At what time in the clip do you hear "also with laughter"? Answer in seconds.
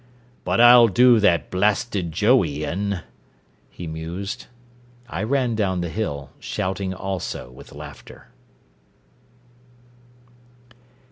6.91-8.29